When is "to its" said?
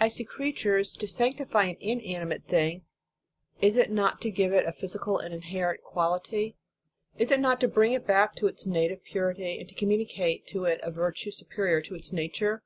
8.34-8.66, 11.82-12.12